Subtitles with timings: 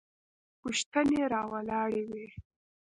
[0.61, 2.27] پوښتنې راولاړوي.